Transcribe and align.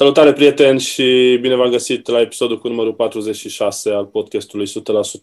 Salutare 0.00 0.32
prieteni 0.32 0.80
și 0.80 1.38
bine 1.40 1.54
v-am 1.54 1.70
găsit 1.70 2.08
la 2.08 2.20
episodul 2.20 2.58
cu 2.58 2.68
numărul 2.68 2.92
46 2.94 3.90
al 3.90 4.06
podcastului 4.06 4.66
100% 4.66 4.70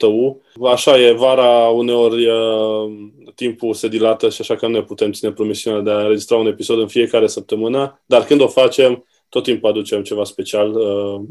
U. 0.05 0.41
Așa 0.65 0.99
e, 0.99 1.11
vara 1.11 1.67
uneori 1.67 2.27
uh, 2.27 2.91
timpul 3.35 3.73
se 3.73 3.87
dilată 3.87 4.29
și 4.29 4.41
așa 4.41 4.55
că 4.55 4.67
nu 4.67 4.73
ne 4.73 4.83
putem 4.83 5.11
ține 5.11 5.31
promisiunea 5.31 5.79
de 5.79 5.89
a 5.89 5.99
înregistra 5.99 6.37
un 6.37 6.47
episod 6.47 6.79
în 6.79 6.87
fiecare 6.87 7.27
săptămână, 7.27 8.01
dar 8.05 8.23
când 8.23 8.41
o 8.41 8.47
facem, 8.47 9.05
tot 9.29 9.43
timpul 9.43 9.69
aducem 9.69 10.03
ceva 10.03 10.23
special 10.23 10.71
uh, 10.75 11.21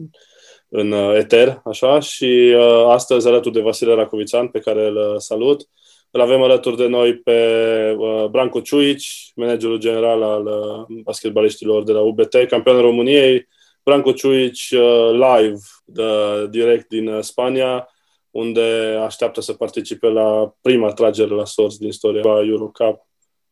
în 0.69 0.93
uh, 0.93 1.15
eter, 1.17 1.61
așa, 1.65 2.01
și 2.01 2.55
uh, 2.57 2.85
astăzi 2.87 3.29
alături 3.29 3.55
de 3.55 3.61
Vasile 3.61 3.95
Racovițan, 3.95 4.49
pe 4.49 4.59
care 4.59 4.87
îl 4.87 4.97
uh, 4.97 5.15
salut, 5.19 5.69
îl 6.11 6.21
avem 6.21 6.43
alături 6.43 6.77
de 6.77 6.87
noi 6.87 7.17
pe 7.17 7.95
uh, 7.99 8.25
Branco 8.25 8.61
Ciuici, 8.61 9.33
managerul 9.35 9.79
general 9.79 10.23
al 10.23 10.47
uh, 10.47 10.99
basketbaliștilor 11.03 11.83
de 11.83 11.93
la 11.93 12.01
UBT, 12.01 12.35
campionul 12.49 12.81
României. 12.81 13.49
Branco 13.83 14.13
Ciuici 14.13 14.71
uh, 14.71 15.11
live, 15.13 15.59
de, 15.85 16.03
direct 16.51 16.89
din 16.89 17.09
uh, 17.09 17.23
Spania, 17.23 17.89
unde 18.31 18.99
așteaptă 19.05 19.41
să 19.41 19.53
participe 19.53 20.07
la 20.07 20.55
prima 20.61 20.93
tragere 20.93 21.35
la 21.35 21.45
sorți 21.45 21.79
din 21.79 21.89
istoria 21.89 22.23
Eurocup, 22.49 23.07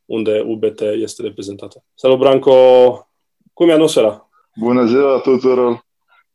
unde 0.04 0.42
UBT 0.46 0.80
este 0.80 1.22
reprezentată. 1.22 1.84
Salut, 1.94 2.18
Branco! 2.18 2.52
Cum 3.52 3.68
e 3.68 3.72
atmosfera? 3.72 4.28
Bună 4.56 4.84
ziua 4.84 5.20
tuturor! 5.20 5.86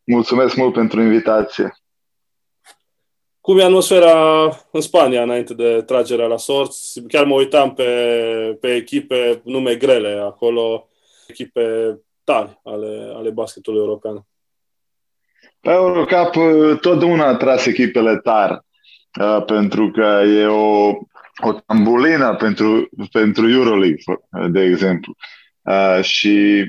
Mulțumesc 0.03 0.55
mult 0.55 0.73
pentru 0.73 1.01
invitație! 1.01 1.73
Cum 3.41 3.57
e 3.57 3.63
atmosfera 3.63 4.43
în 4.71 4.81
Spania 4.81 5.21
înainte 5.21 5.53
de 5.53 5.81
tragerea 5.81 6.25
la 6.25 6.37
sorți. 6.37 7.01
Chiar 7.07 7.25
mă 7.25 7.33
uitam 7.33 7.73
pe, 7.73 7.91
pe 8.61 8.75
echipe 8.75 9.41
nume 9.43 9.75
grele 9.75 10.21
acolo, 10.23 10.87
echipe 11.27 11.61
tari 12.23 12.59
ale, 12.63 13.11
ale 13.15 13.29
basketului 13.29 13.79
european. 13.79 14.25
Pe 15.61 15.69
Eurocup 15.69 16.33
totdeauna 16.81 17.27
a 17.27 17.35
tras 17.35 17.65
echipele 17.65 18.17
tari, 18.17 18.59
uh, 19.19 19.43
pentru 19.45 19.91
că 19.91 20.23
e 20.25 20.45
o, 20.45 20.87
o 21.43 21.53
tambulină 21.65 22.35
pentru, 22.35 22.89
pentru 23.11 23.49
Euroleague, 23.49 24.03
de 24.49 24.61
exemplu. 24.61 25.15
Uh, 25.61 26.03
și 26.03 26.65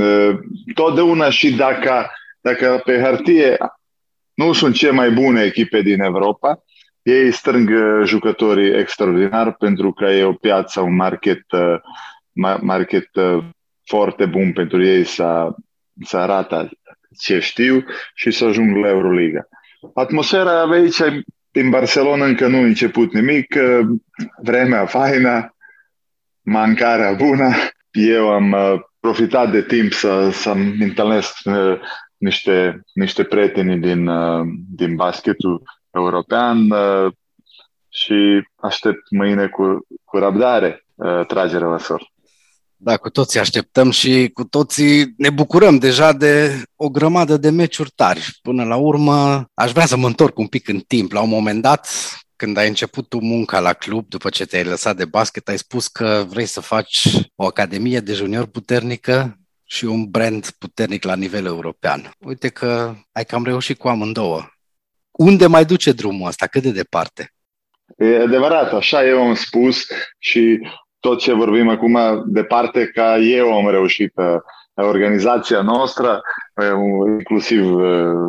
uh, 0.00 0.38
totdeauna 0.74 1.30
și 1.30 1.54
dacă, 1.56 2.10
dacă 2.40 2.80
pe 2.84 3.00
hârtie 3.00 3.56
nu 4.34 4.52
sunt 4.52 4.74
cele 4.74 4.92
mai 4.92 5.10
bune 5.10 5.42
echipe 5.42 5.80
din 5.80 6.00
Europa. 6.00 6.62
Ei 7.02 7.30
strâng 7.30 7.70
uh, 7.70 8.06
jucătorii 8.06 8.78
extraordinar 8.78 9.56
pentru 9.56 9.92
că 9.92 10.04
e 10.04 10.24
o 10.24 10.32
piață, 10.32 10.80
un 10.80 10.94
market, 10.94 11.44
uh, 11.52 11.76
market 12.60 13.08
uh, 13.14 13.44
foarte 13.84 14.26
bun 14.26 14.52
pentru 14.52 14.84
ei 14.84 15.04
să, 15.04 15.54
să 16.04 16.16
arată 16.16 16.70
ce 17.18 17.38
știu 17.38 17.84
și 18.14 18.30
să 18.30 18.44
ajung 18.44 18.76
la 18.76 18.88
Euroliga. 18.88 19.48
Atmosfera 19.94 20.62
aici 20.62 21.00
în 21.52 21.70
Barcelona 21.70 22.24
încă 22.24 22.46
nu 22.46 22.56
a 22.56 22.60
început 22.60 23.12
nimic, 23.12 23.56
vremea 24.42 24.86
faină, 24.86 25.56
mancarea 26.42 27.12
bună. 27.12 27.52
Eu 27.90 28.28
am 28.30 28.54
profitat 29.00 29.50
de 29.50 29.62
timp 29.62 29.92
să, 29.92 30.30
să-mi 30.30 30.82
întâlnesc 30.82 31.36
niște, 32.24 32.84
niște 32.92 33.24
prieteni 33.24 33.80
din, 33.80 34.06
uh, 34.06 34.46
din 34.68 34.96
basketul 34.96 35.62
european 35.90 36.70
uh, 36.70 37.12
și 37.88 38.48
aștept 38.56 39.10
mâine 39.10 39.46
cu, 39.46 39.86
cu 40.04 40.16
răbdare 40.18 40.86
uh, 40.94 41.26
tragerea 41.26 41.68
la 41.68 41.78
sort. 41.78 42.06
Da, 42.76 42.96
cu 42.96 43.10
toții 43.10 43.40
așteptăm 43.40 43.90
și 43.90 44.30
cu 44.32 44.44
toții 44.44 45.14
ne 45.16 45.30
bucurăm 45.30 45.78
deja 45.78 46.12
de 46.12 46.62
o 46.76 46.88
grămadă 46.88 47.36
de 47.36 47.50
meciuri 47.50 47.90
tari. 47.94 48.38
Până 48.42 48.64
la 48.64 48.76
urmă, 48.76 49.46
aș 49.54 49.72
vrea 49.72 49.86
să 49.86 49.96
mă 49.96 50.06
întorc 50.06 50.38
un 50.38 50.46
pic 50.46 50.68
în 50.68 50.80
timp. 50.80 51.12
La 51.12 51.20
un 51.20 51.28
moment 51.28 51.62
dat, 51.62 51.88
când 52.36 52.56
ai 52.56 52.68
început 52.68 53.08
tu 53.08 53.18
munca 53.18 53.60
la 53.60 53.72
club, 53.72 54.08
după 54.08 54.28
ce 54.28 54.44
te-ai 54.44 54.64
lăsat 54.64 54.96
de 54.96 55.04
basket, 55.04 55.48
ai 55.48 55.58
spus 55.58 55.88
că 55.88 56.24
vrei 56.28 56.46
să 56.46 56.60
faci 56.60 57.08
o 57.34 57.44
academie 57.46 58.00
de 58.00 58.12
junior 58.12 58.46
puternică 58.46 59.38
și 59.74 59.84
un 59.84 60.10
brand 60.10 60.50
puternic 60.58 61.04
la 61.04 61.16
nivel 61.16 61.44
european. 61.44 62.10
Uite 62.18 62.48
că 62.48 62.94
ai 63.12 63.24
cam 63.24 63.44
reușit 63.44 63.78
cu 63.78 63.88
amândouă. 63.88 64.42
Unde 65.10 65.46
mai 65.46 65.64
duce 65.64 65.92
drumul 65.92 66.28
ăsta? 66.28 66.46
Cât 66.46 66.62
de 66.62 66.70
departe? 66.70 67.32
E 67.96 68.20
adevărat, 68.20 68.72
așa 68.72 69.06
eu 69.06 69.22
am 69.22 69.34
spus 69.34 69.86
și 70.18 70.68
tot 71.00 71.18
ce 71.18 71.32
vorbim 71.32 71.68
acum 71.68 72.22
departe 72.26 72.86
ca 72.86 73.18
eu 73.18 73.52
am 73.52 73.70
reușit 73.70 74.12
pe 74.12 74.22
organizația 74.74 75.62
noastră, 75.62 76.22
inclusiv 77.18 77.64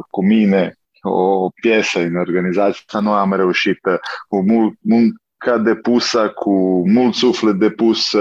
cu 0.10 0.26
mine, 0.26 0.76
o 1.02 1.50
piesă 1.62 2.00
în 2.00 2.16
organizație, 2.16 3.00
noi 3.00 3.18
am 3.18 3.34
reușit 3.34 3.80
cu 4.28 4.44
mult, 4.44 4.78
muncă 4.82 5.58
depusă, 5.64 6.30
cu 6.30 6.84
mult 6.90 7.14
suflet 7.14 7.56
depus, 7.56 8.16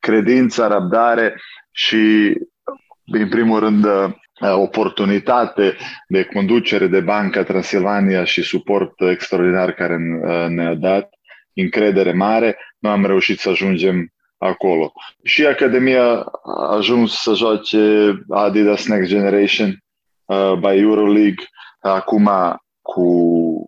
credință, 0.00 0.66
răbdare 0.66 1.40
și 1.70 2.34
în 3.06 3.28
primul 3.28 3.58
rând, 3.58 3.84
uh, 3.84 4.10
oportunitate 4.40 5.76
de 6.08 6.24
conducere 6.24 6.86
de 6.86 7.00
Banca 7.00 7.42
Transilvania 7.42 8.24
și 8.24 8.42
suport 8.42 9.00
extraordinar 9.00 9.72
care 9.72 9.94
uh, 9.94 10.48
ne-a 10.48 10.74
dat, 10.74 11.08
încredere 11.54 12.12
mare, 12.12 12.58
noi 12.78 12.92
am 12.92 13.06
reușit 13.06 13.38
să 13.38 13.48
ajungem 13.48 14.12
acolo. 14.38 14.92
Și 15.22 15.46
Academia 15.46 16.26
a 16.42 16.74
ajuns 16.76 17.12
să 17.12 17.34
joace 17.34 18.12
Adidas 18.28 18.86
Next 18.86 19.08
Generation 19.08 19.84
uh, 20.24 20.52
by 20.58 20.78
Euroleague, 20.78 21.44
acum 21.80 22.30
cu 22.82 23.02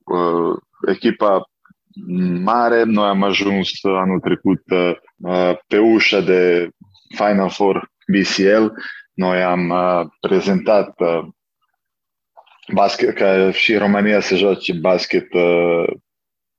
uh, 0.05 0.57
echipa 0.87 1.51
mare, 2.43 2.83
noi 2.83 3.09
am 3.09 3.23
ajuns 3.23 3.71
anul 3.83 4.21
trecut 4.21 4.63
uh, 4.71 5.57
pe 5.67 5.79
ușa 5.79 6.21
de 6.21 6.69
Final 7.17 7.51
Four 7.51 7.91
BCL 8.07 8.67
noi 9.19 9.43
am 9.43 9.69
uh, 9.69 10.07
prezentat 10.21 11.01
uh, 11.01 11.25
basket, 12.73 13.15
că 13.15 13.51
și 13.51 13.77
România 13.77 14.21
se 14.21 14.37
joace 14.37 14.73
basket 14.73 15.33
uh, 15.33 15.85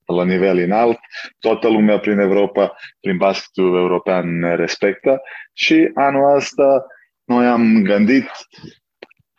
la 0.06 0.24
nivel 0.24 0.58
înalt. 0.58 0.98
Toată 1.38 1.68
lumea 1.68 1.98
prin 1.98 2.18
Europa, 2.18 2.76
prin 3.00 3.16
basketul 3.16 3.76
european 3.76 4.38
ne 4.38 4.54
respectă 4.54 5.20
și 5.52 5.90
anul 5.94 6.34
ăsta 6.36 6.86
noi 7.24 7.46
am 7.46 7.82
gândit 7.82 8.30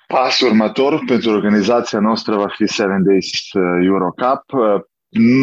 pasul 0.07 0.47
următor 0.47 1.03
pentru 1.07 1.29
organizația 1.29 1.99
noastră 1.99 2.35
va 2.35 2.47
fi 2.47 2.67
Seven 2.67 3.03
Days 3.03 3.51
uh, 3.53 3.85
Eurocup. 3.85 4.43
Uh, 4.51 4.81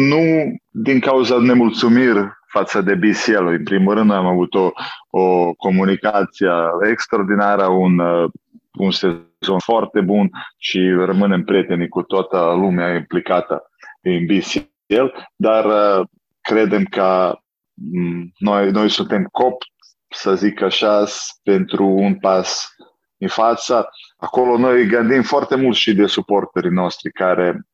nu 0.07 0.55
din 0.69 0.99
cauza 0.99 1.37
nemulțumiri 1.37 2.38
față 2.49 2.81
de 2.81 2.95
BCL. 2.95 3.45
În 3.45 3.63
primul 3.63 3.93
rând, 3.93 4.11
am 4.11 4.25
avut 4.25 4.53
o, 4.53 4.71
o 5.09 5.53
comunicație 5.53 6.49
extraordinară, 6.89 7.65
un, 7.65 7.99
uh, 7.99 8.29
un 8.77 8.91
sezon 8.91 9.59
foarte 9.63 10.01
bun 10.01 10.29
și 10.57 10.89
rămânem 10.89 11.43
prieteni 11.43 11.87
cu 11.87 12.01
toată 12.01 12.37
lumea 12.37 12.95
implicată 12.95 13.69
în 14.01 14.25
BCL, 14.25 15.05
dar 15.35 15.65
uh, 15.65 16.07
credem 16.41 16.83
că 16.83 17.37
mm, 17.73 18.31
noi, 18.37 18.71
noi 18.71 18.89
suntem 18.89 19.23
cop, 19.31 19.63
să 20.09 20.35
zic 20.35 20.61
așa, 20.61 21.05
pentru 21.43 21.85
un 21.85 22.19
pas 22.19 22.75
în 23.17 23.27
față. 23.27 23.89
Acolo 24.17 24.57
noi 24.57 24.87
gândim 24.87 25.21
foarte 25.21 25.55
mult 25.55 25.75
și 25.75 25.93
de 25.93 26.05
suporterii 26.05 26.71
noștri 26.71 27.11
care 27.11 27.67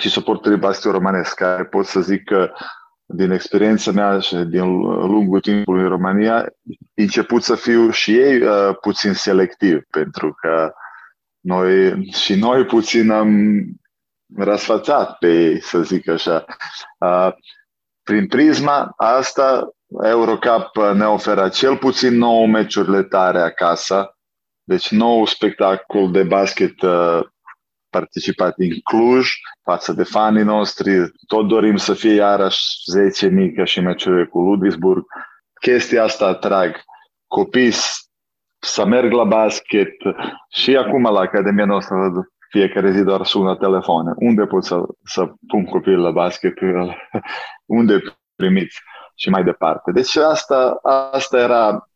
și 0.00 0.08
suporterii 0.08 0.58
basket 0.58 0.92
romanesc, 0.92 1.34
care 1.34 1.64
pot 1.64 1.86
să 1.86 2.00
zic 2.00 2.24
că 2.24 2.52
din 3.06 3.30
experiența 3.30 3.90
mea 3.90 4.18
și 4.18 4.34
din 4.34 4.64
lungul 4.82 5.40
timpului 5.40 5.82
în 5.82 5.88
România, 5.88 6.46
început 6.94 7.42
să 7.42 7.54
fiu 7.54 7.90
și 7.90 8.18
ei 8.18 8.42
uh, 8.42 8.76
puțin 8.80 9.12
selectiv, 9.12 9.82
pentru 9.90 10.34
că 10.40 10.72
noi 11.40 12.04
și 12.10 12.34
noi 12.34 12.64
puțin 12.64 13.10
am 13.10 13.62
răsfățat 14.36 15.18
pe 15.18 15.42
ei, 15.42 15.60
să 15.60 15.82
zic 15.82 16.08
așa. 16.08 16.44
Uh, 16.98 17.32
prin 18.02 18.26
prisma 18.26 18.92
asta, 18.96 19.68
Eurocup 20.02 20.76
ne 20.94 21.04
oferă 21.04 21.48
cel 21.48 21.76
puțin 21.76 22.16
9 22.16 22.46
meciurile 22.46 23.02
tare 23.02 23.40
acasă, 23.40 24.16
deci 24.64 24.90
nou 24.90 25.26
spectacol 25.26 26.10
de 26.10 26.22
basket 26.22 26.82
uh, 26.82 27.20
participat 27.98 28.54
în 28.56 28.68
Cluj 28.84 29.28
față 29.62 29.92
de 29.92 30.04
fanii 30.04 30.42
noștri. 30.42 30.90
Tot 31.26 31.48
dorim 31.48 31.76
să 31.76 31.94
fie 31.94 32.14
iarăși 32.14 32.60
10 32.90 33.26
mică 33.28 33.64
și 33.64 33.80
meciuri 33.80 34.28
cu 34.28 34.40
Ludwigsburg. 34.40 35.04
Chestia 35.60 36.02
asta 36.02 36.26
atrag 36.26 36.80
copii 37.26 37.72
să 38.58 38.86
merg 38.86 39.12
la 39.12 39.24
basket 39.24 39.92
și 40.50 40.76
acum 40.76 41.02
la 41.02 41.20
Academia 41.20 41.64
noastră 41.64 41.96
fiecare 42.50 42.90
zi 42.90 43.02
doar 43.02 43.24
sună 43.24 43.56
telefoane. 43.56 44.12
Unde 44.16 44.44
pot 44.44 44.64
să, 44.64 44.80
să 45.04 45.32
pun 45.48 45.64
copil 45.64 45.98
la 45.98 46.10
basket? 46.10 46.54
Unde 47.78 48.02
primiți? 48.36 48.80
Și 49.16 49.28
mai 49.28 49.44
departe. 49.44 49.92
Deci 49.92 50.16
asta, 50.16 50.78
asta 51.12 51.38
era 51.38 51.88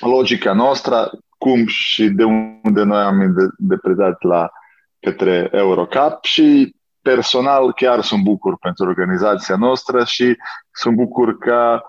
logica 0.00 0.52
noastră. 0.52 1.10
cum 1.38 1.66
și 1.66 2.08
de 2.08 2.24
unde 2.24 2.82
noi 2.82 3.02
am 3.02 3.34
depredat 3.58 4.22
la 4.22 4.50
către 5.00 5.48
Eurocup 5.52 6.18
și 6.22 6.74
personal 7.02 7.72
chiar 7.72 8.02
sunt 8.02 8.22
bucur 8.22 8.58
pentru 8.58 8.84
organizația 8.84 9.56
noastră 9.56 10.04
și 10.04 10.36
sunt 10.72 10.96
bucur 10.96 11.38
că 11.38 11.80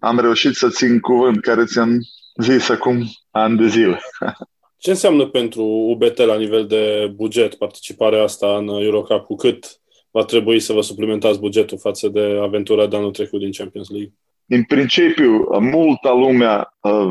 am 0.00 0.18
reușit 0.18 0.54
să 0.54 0.68
țin 0.68 1.00
cuvânt 1.00 1.40
care 1.40 1.64
ți-am 1.64 2.00
zis 2.42 2.68
acum 2.68 3.04
ani 3.30 3.56
de 3.56 3.66
zile. 3.66 4.00
Ce 4.84 4.90
înseamnă 4.90 5.26
pentru 5.26 5.62
UBT 5.62 6.18
la 6.18 6.36
nivel 6.36 6.66
de 6.66 7.12
buget 7.14 7.54
participarea 7.54 8.22
asta 8.22 8.56
în 8.56 8.68
Eurocup? 8.68 9.24
Cu 9.24 9.34
cât 9.34 9.80
va 10.10 10.24
trebui 10.24 10.60
să 10.60 10.72
vă 10.72 10.80
suplimentați 10.80 11.40
bugetul 11.40 11.78
față 11.78 12.08
de 12.08 12.38
aventura 12.42 12.86
de 12.86 12.96
anul 12.96 13.10
trecut 13.10 13.40
din 13.40 13.52
Champions 13.52 13.90
League? 13.90 14.12
În 14.46 14.62
principiu, 14.62 15.46
multa 15.60 16.12
lumea 16.12 16.74
uh, 16.80 17.08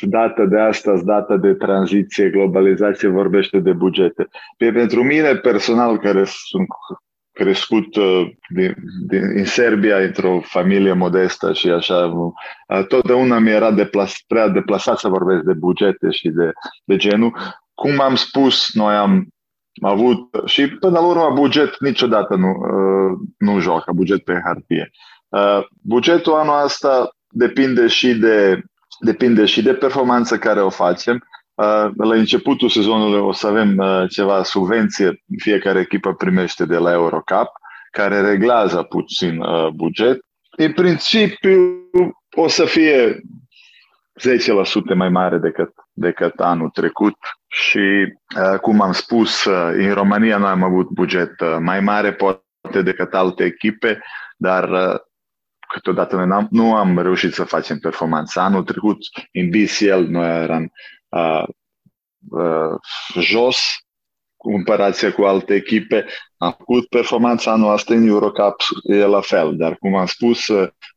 dată 0.00 0.44
de 0.44 0.58
astăzi, 0.58 1.04
dată 1.04 1.36
de 1.36 1.54
tranziție, 1.54 2.30
globalizație, 2.30 3.08
vorbește 3.08 3.58
de 3.58 3.72
bugete. 3.72 4.28
Pe, 4.56 4.72
pentru 4.72 5.02
mine 5.02 5.34
personal, 5.34 5.98
care 5.98 6.24
sunt 6.24 6.66
crescut 7.32 7.96
uh, 7.96 8.30
din, 8.48 8.74
din, 9.06 9.22
în 9.38 9.44
Serbia, 9.44 9.96
într-o 9.96 10.40
familie 10.40 10.92
modestă 10.92 11.52
și 11.52 11.68
așa, 11.68 12.06
uh, 12.06 12.86
totdeauna 12.86 13.38
mi 13.38 13.50
era 13.50 13.72
deplas, 13.72 14.14
prea 14.26 14.48
deplasat 14.48 14.98
să 14.98 15.08
vorbesc 15.08 15.42
de 15.42 15.52
bugete 15.52 16.10
și 16.10 16.28
de, 16.28 16.52
de 16.84 16.96
genul. 16.96 17.36
Cum 17.74 18.00
am 18.00 18.14
spus, 18.14 18.74
noi 18.74 18.94
am 18.94 19.28
avut 19.82 20.28
și 20.44 20.68
până 20.68 20.98
la 20.98 21.06
urmă 21.06 21.30
buget 21.34 21.80
niciodată 21.80 22.34
nu, 22.34 22.48
uh, 22.48 23.18
nu 23.38 23.60
joacă, 23.60 23.92
buget 23.92 24.24
pe 24.24 24.40
hârtie. 24.44 24.90
Bugetul 25.82 26.32
anul 26.32 26.64
ăsta 26.64 27.08
depinde 27.28 27.86
și 27.86 28.14
de, 28.14 28.62
depinde 29.00 29.44
și 29.44 29.62
de 29.62 29.74
performanța 29.74 30.38
care 30.38 30.60
o 30.60 30.70
facem. 30.70 31.24
La 31.96 32.14
începutul 32.14 32.68
sezonului 32.68 33.20
o 33.20 33.32
să 33.32 33.46
avem 33.46 33.82
ceva 34.08 34.42
subvenție, 34.42 35.22
fiecare 35.38 35.80
echipă 35.80 36.14
primește 36.14 36.64
de 36.64 36.76
la 36.76 36.92
Eurocup, 36.92 37.48
care 37.90 38.20
reglează 38.20 38.82
puțin 38.82 39.42
buget. 39.74 40.18
În 40.56 40.72
principiu 40.72 41.58
o 42.36 42.48
să 42.48 42.64
fie 42.64 43.20
10% 44.92 44.94
mai 44.94 45.08
mare 45.08 45.38
decât, 45.38 45.72
decât 45.92 46.40
anul 46.40 46.68
trecut 46.68 47.16
și, 47.46 48.14
cum 48.60 48.80
am 48.80 48.92
spus, 48.92 49.44
în 49.72 49.92
România 49.92 50.38
noi 50.38 50.50
am 50.50 50.62
avut 50.62 50.88
buget 50.88 51.32
mai 51.58 51.80
mare 51.80 52.12
poate 52.12 52.82
decât 52.82 53.14
alte 53.14 53.44
echipe, 53.44 54.02
dar 54.36 54.68
câteodată 55.74 56.16
noi 56.16 56.30
am 56.30 56.48
nu 56.50 56.74
am 56.74 56.98
reușit 56.98 57.32
să 57.32 57.44
facem 57.44 57.78
performanță. 57.78 58.40
Anul 58.40 58.62
trecut, 58.62 58.98
în 59.32 59.50
BCL, 59.50 60.10
noi 60.10 60.42
eram 60.42 60.72
uh, 61.08 61.44
uh, 62.30 62.74
jos, 63.20 63.58
comparație 64.36 65.10
cu 65.10 65.22
alte 65.22 65.54
echipe. 65.54 66.06
Am 66.36 66.54
făcut 66.58 66.88
performanța 66.88 67.52
anul 67.52 67.72
ăsta 67.72 67.94
în 67.94 68.06
Eurocup, 68.06 68.56
e 68.82 68.94
la 68.94 69.20
fel, 69.20 69.56
dar 69.56 69.76
cum 69.76 69.94
am 69.94 70.06
spus, 70.06 70.46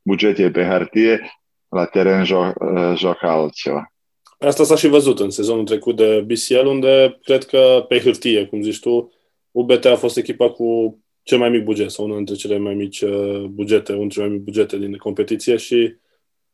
bugetul 0.01 0.43
e 0.43 0.51
pe 0.51 0.63
hârtie, 0.63 1.31
la 1.69 1.85
teren 1.85 2.25
jo- 2.25 2.53
uh, 2.55 2.97
joacă 2.97 3.27
altceva. 3.27 3.93
Asta 4.39 4.63
s-a 4.63 4.75
și 4.75 4.87
văzut 4.87 5.19
în 5.19 5.29
sezonul 5.29 5.63
trecut 5.63 5.95
de 5.95 6.25
BCL, 6.27 6.65
unde 6.65 7.19
cred 7.23 7.45
că 7.45 7.85
pe 7.87 7.99
hârtie, 7.99 8.45
cum 8.45 8.61
zici 8.61 8.79
tu, 8.79 9.13
UBT 9.51 9.85
a 9.85 9.95
fost 9.95 10.17
echipa 10.17 10.49
cu 10.49 10.99
cel 11.23 11.37
mai 11.37 11.49
mic 11.49 11.63
buget 11.63 11.91
sau 11.91 12.05
unul 12.05 12.17
dintre 12.17 12.35
cele 12.35 12.57
mai 12.57 12.73
mici 12.73 13.01
uh, 13.01 13.43
bugete, 13.49 13.91
unul 13.91 14.07
dintre 14.07 14.15
cele 14.15 14.27
mai 14.27 14.35
mici 14.35 14.45
bugete 14.45 14.77
din 14.77 14.97
competiție 14.97 15.55
și 15.55 15.95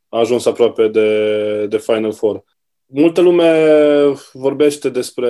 a 0.10 0.20
ajuns 0.20 0.46
aproape 0.46 0.88
de, 0.88 1.66
de 1.68 1.78
Final 1.78 2.12
Four. 2.12 2.44
Multă 2.86 3.22
lume 3.22 3.74
vorbește 4.34 4.90
despre 4.90 5.30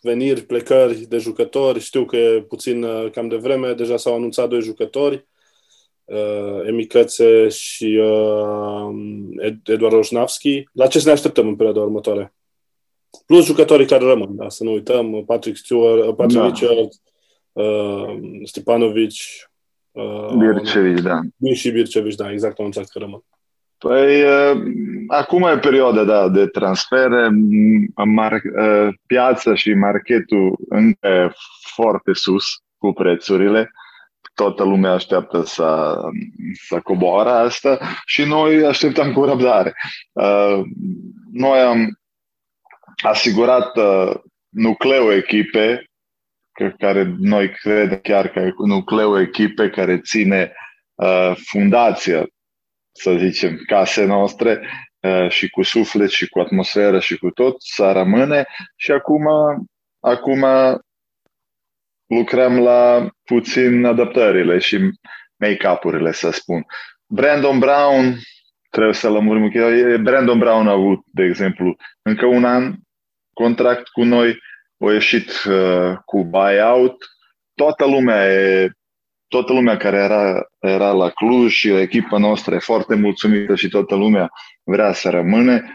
veniri, 0.00 0.42
plecări 0.42 0.94
de 0.94 1.18
jucători. 1.18 1.80
Știu 1.80 2.04
că 2.04 2.16
e 2.16 2.42
puțin 2.42 2.82
uh, 2.82 3.10
cam 3.10 3.28
de 3.28 3.36
vreme. 3.36 3.72
Deja 3.72 3.96
s-au 3.96 4.14
anunțat 4.14 4.48
doi 4.48 4.60
jucători, 4.60 5.26
uh, 6.04 6.66
Emicățe 6.66 7.48
și 7.48 8.00
uh, 8.00 8.88
Eduard 9.64 9.94
Roșnavski. 9.94 10.68
La 10.72 10.86
ce 10.86 10.98
să 10.98 11.06
ne 11.06 11.12
așteptăm 11.12 11.48
în 11.48 11.56
perioada 11.56 11.80
următoare? 11.80 12.34
Plus 13.26 13.44
jucătorii 13.44 13.86
care 13.86 14.04
rămân, 14.04 14.36
da, 14.36 14.48
să 14.48 14.64
nu 14.64 14.72
uităm, 14.72 15.24
Patrick 15.26 15.56
Stewart, 15.56 16.16
Patrick 16.16 16.40
da. 16.40 16.46
Richard, 16.46 16.88
uh, 17.62 18.18
Stepanovic, 18.44 19.12
uh, 19.90 20.32
Bircevici, 20.38 21.00
da. 21.02 21.20
Și 21.54 21.70
Bircevici, 21.70 22.14
da, 22.14 22.30
exact, 22.30 22.58
am 22.58 22.64
înțeles 22.64 22.88
că 22.88 22.98
rămân. 22.98 23.22
Păi, 23.78 24.22
uh, 24.22 24.62
acum 25.06 25.42
e 25.42 25.58
perioada 25.58 26.04
da, 26.04 26.28
de 26.28 26.46
transfere, 26.46 27.28
mar, 28.04 28.32
uh, 28.32 28.94
piața 29.06 29.54
și 29.54 29.74
marketul 29.74 30.58
încă 30.68 31.32
foarte 31.74 32.12
sus 32.12 32.44
cu 32.78 32.92
prețurile. 32.92 33.70
Toată 34.34 34.64
lumea 34.64 34.92
așteaptă 34.92 35.42
să, 35.42 36.00
să 36.68 36.80
coboară 36.80 37.30
asta 37.30 37.78
și 38.06 38.24
noi 38.24 38.64
așteptăm 38.64 39.12
cu 39.12 39.24
răbdare. 39.24 39.74
Uh, 40.12 40.60
noi 41.32 41.58
am 41.58 41.98
asigurat 43.02 43.76
uh, 43.76 44.14
nucleul 44.48 45.12
echipe 45.12 45.87
care 46.78 47.14
noi 47.18 47.50
credem 47.50 47.98
chiar 47.98 48.28
că 48.28 48.38
e 48.38 48.52
nucleul 48.66 49.20
echipe 49.20 49.70
care 49.70 50.00
ține 50.00 50.52
uh, 50.94 51.32
fundația, 51.46 52.26
să 52.92 53.16
zicem, 53.16 53.62
case 53.66 54.04
noastre 54.04 54.68
uh, 55.00 55.30
și 55.30 55.50
cu 55.50 55.62
suflet 55.62 56.10
și 56.10 56.28
cu 56.28 56.40
atmosferă 56.40 57.00
și 57.00 57.18
cu 57.18 57.30
tot, 57.30 57.54
să 57.58 57.92
rămâne 57.92 58.46
și 58.76 58.92
acum, 58.92 59.24
acum 60.00 60.44
lucrăm 62.06 62.58
la 62.58 63.08
puțin 63.24 63.84
adaptările 63.84 64.58
și 64.58 64.78
make-up-urile, 65.36 66.12
să 66.12 66.30
spun. 66.30 66.66
Brandon 67.06 67.58
Brown, 67.58 68.18
trebuie 68.70 68.94
să 68.94 69.08
lămurim 69.08 69.50
că 69.50 69.96
Brandon 70.02 70.38
Brown 70.38 70.68
a 70.68 70.72
avut, 70.72 71.00
de 71.12 71.22
exemplu, 71.22 71.76
încă 72.02 72.26
un 72.26 72.44
an 72.44 72.74
contract 73.32 73.88
cu 73.88 74.02
noi, 74.02 74.38
a 74.78 74.92
ieșit 74.92 75.30
uh, 75.48 75.96
cu 76.04 76.24
buyout, 76.24 76.96
toată 77.54 77.86
lumea 77.86 78.32
e 78.32 78.70
toată 79.28 79.52
lumea 79.52 79.76
care 79.76 79.96
era, 79.96 80.48
era 80.58 80.92
la 80.92 81.10
Cluj 81.10 81.52
și 81.52 81.68
echipa 81.68 82.18
noastră 82.18 82.54
e 82.54 82.58
foarte 82.58 82.94
mulțumită 82.94 83.54
și 83.54 83.68
toată 83.68 83.94
lumea 83.94 84.30
vrea 84.64 84.92
să 84.92 85.10
rămâne. 85.10 85.72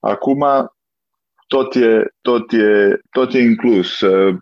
Acum 0.00 0.44
tot 1.46 1.74
e, 1.74 2.04
tot 2.20 2.52
e, 2.52 3.00
tot 3.10 3.34
e 3.34 3.38
inclus 3.38 4.00
uh, 4.00 4.36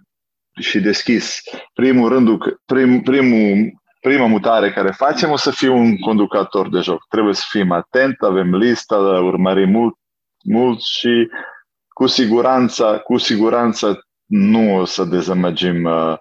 și 0.60 0.80
deschis. 0.80 1.40
Primul 1.72 2.08
rând, 2.08 2.28
prim, 2.64 3.02
primul, 3.02 3.72
prima 4.00 4.26
mutare 4.26 4.72
care 4.72 4.90
facem 4.90 5.30
o 5.30 5.36
să 5.36 5.50
fie 5.50 5.68
un 5.68 5.98
conducător 5.98 6.68
de 6.68 6.80
joc. 6.80 7.06
Trebuie 7.08 7.34
să 7.34 7.44
fim 7.48 7.70
atent, 7.70 8.22
avem 8.22 8.54
lista, 8.54 8.96
urmărim 8.96 9.70
mult, 9.70 9.94
mult 10.44 10.80
și 10.80 11.28
cu 11.88 12.06
siguranță, 12.06 13.00
cu 13.04 13.16
siguranță 13.16 14.06
nu 14.36 14.76
o 14.76 14.84
să 14.84 15.04
dezamăgim 15.04 15.84
uh, 15.84 16.16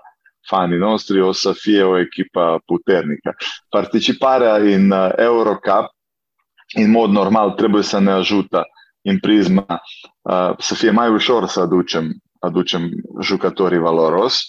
fanii 0.48 0.78
noștri, 0.78 1.22
o 1.22 1.32
să 1.32 1.52
fie 1.52 1.84
o 1.84 2.00
echipă 2.00 2.62
puternică. 2.66 3.36
Participarea 3.70 4.56
în 4.56 4.92
uh, 4.92 5.12
Eurocup, 5.16 5.86
în 6.76 6.92
mod 6.92 7.10
normal, 7.10 7.52
trebuie 7.52 7.84
să 7.84 8.00
ne 8.00 8.12
ajută 8.12 8.64
în 9.02 9.20
prisma 9.20 9.82
uh, 10.22 10.54
să 10.58 10.74
fie 10.76 10.92
mai 10.92 11.10
ușor 11.10 11.48
să 11.48 11.60
aducem, 11.60 12.12
aducem 12.40 12.90
jucătorii 13.22 13.78
valoros, 13.78 14.42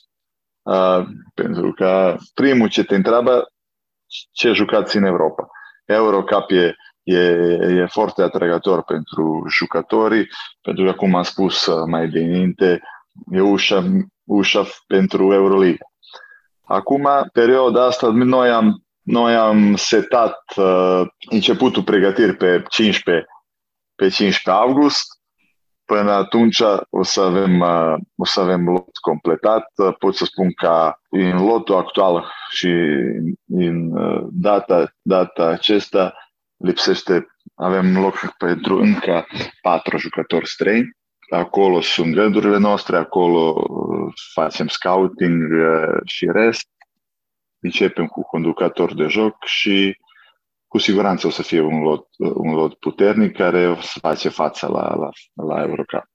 uh, 0.62 1.04
pentru 1.34 1.72
că 1.72 2.16
primul 2.34 2.68
ce 2.68 2.84
te 2.84 2.94
întreabă 2.94 3.52
ce 4.32 4.52
jucați 4.52 4.96
în 4.96 5.04
Europa. 5.04 5.46
Eurocup 5.84 6.50
e 6.50 6.74
e, 7.04 7.18
e 7.68 7.86
foarte 7.86 8.22
atrăgător 8.22 8.82
pentru 8.82 9.44
jucătorii, 9.48 10.26
pentru 10.60 10.84
că, 10.84 10.92
cum 10.92 11.14
am 11.14 11.22
spus 11.22 11.66
uh, 11.66 11.82
mai 11.86 12.08
dinainte, 12.08 12.80
e 13.30 13.40
ușa, 13.40 13.84
ușa 14.24 14.64
pentru 14.86 15.32
Euroliga. 15.32 15.86
Acum, 16.64 17.08
perioada 17.32 17.84
asta, 17.84 18.08
noi 18.08 18.50
am, 18.50 18.84
noi 19.02 19.34
am 19.34 19.76
setat 19.76 20.42
uh, 20.56 21.02
începutul 21.30 21.82
pregătiri 21.82 22.36
pe 22.36 22.62
15, 22.68 23.26
pe 23.94 24.08
15 24.08 24.50
august. 24.62 25.06
Până 25.84 26.10
atunci 26.10 26.62
o 26.90 27.02
să 27.02 27.20
avem, 27.20 27.60
uh, 27.60 27.94
o 28.16 28.24
să 28.24 28.40
avem 28.40 28.68
lot 28.68 28.96
completat. 29.00 29.64
Uh, 29.76 29.94
pot 29.98 30.14
să 30.14 30.24
spun 30.24 30.52
că 30.52 30.92
în 31.10 31.44
lotul 31.44 31.76
actual 31.76 32.30
și 32.50 32.68
în 33.48 33.96
uh, 33.96 34.26
data, 34.30 34.94
data 35.02 35.46
acesta 35.46 36.14
lipsește, 36.56 37.26
avem 37.54 37.98
loc 38.00 38.34
pentru 38.38 38.78
încă 38.78 39.26
patru 39.62 39.96
jucători 39.96 40.48
străini. 40.48 40.96
Acolo 41.28 41.80
sunt 41.80 42.14
gândurile 42.14 42.58
noastre, 42.58 42.96
acolo 42.96 43.64
uh, 43.68 44.12
facem 44.32 44.66
scouting 44.66 45.52
uh, 45.52 46.00
și 46.04 46.26
rest. 46.30 46.68
Începem 47.58 48.06
cu 48.06 48.22
conducător 48.22 48.94
de 48.94 49.06
joc 49.06 49.44
și 49.44 49.98
cu 50.66 50.78
siguranță 50.78 51.26
o 51.26 51.30
să 51.30 51.42
fie 51.42 51.60
un 51.60 51.82
lot, 51.82 52.06
uh, 52.18 52.32
un 52.34 52.54
lot 52.54 52.74
puternic 52.74 53.36
care 53.36 53.68
o 53.68 53.80
să 53.80 53.98
face 53.98 54.28
față 54.28 54.66
la, 54.66 54.94
la, 54.94 55.08
la 55.44 55.62
Eurocup. 55.62 56.10